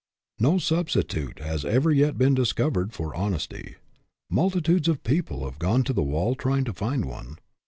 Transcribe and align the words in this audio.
No 0.39 0.57
substitute 0.57 1.37
has 1.37 1.63
ever 1.63 1.91
yet 1.91 2.17
been 2.17 2.33
discovered 2.33 2.91
for 2.91 3.13
honesty. 3.13 3.75
Multitudes 4.31 4.87
of 4.87 5.03
people 5.03 5.45
have 5.45 5.59
gone 5.59 5.83
to 5.83 5.93
the 5.93 6.01
wall 6.01 6.33
trying 6.33 6.63
to 6.63 6.73
find 6.73 7.05
one. 7.05 7.37